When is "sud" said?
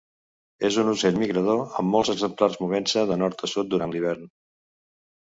3.53-3.71